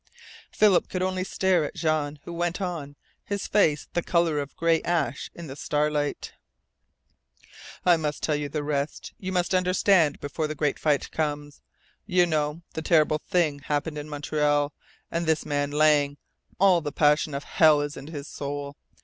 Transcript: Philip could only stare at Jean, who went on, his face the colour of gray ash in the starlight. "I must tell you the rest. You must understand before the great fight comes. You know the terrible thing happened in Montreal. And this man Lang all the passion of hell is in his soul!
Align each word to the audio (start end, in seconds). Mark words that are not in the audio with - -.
Philip 0.51 0.89
could 0.89 1.03
only 1.03 1.23
stare 1.23 1.63
at 1.63 1.75
Jean, 1.75 2.17
who 2.23 2.33
went 2.33 2.59
on, 2.59 2.95
his 3.23 3.45
face 3.45 3.87
the 3.93 4.01
colour 4.01 4.39
of 4.39 4.55
gray 4.55 4.81
ash 4.81 5.29
in 5.35 5.45
the 5.45 5.55
starlight. 5.55 6.33
"I 7.85 7.97
must 7.97 8.23
tell 8.23 8.35
you 8.35 8.49
the 8.49 8.63
rest. 8.63 9.13
You 9.19 9.31
must 9.31 9.53
understand 9.53 10.19
before 10.19 10.47
the 10.47 10.55
great 10.55 10.79
fight 10.79 11.11
comes. 11.11 11.61
You 12.07 12.25
know 12.25 12.63
the 12.73 12.81
terrible 12.81 13.19
thing 13.19 13.59
happened 13.59 13.99
in 13.99 14.09
Montreal. 14.09 14.73
And 15.11 15.27
this 15.27 15.45
man 15.45 15.69
Lang 15.69 16.17
all 16.57 16.81
the 16.81 16.91
passion 16.91 17.35
of 17.35 17.43
hell 17.43 17.81
is 17.81 17.95
in 17.95 18.07
his 18.07 18.27
soul! 18.27 18.77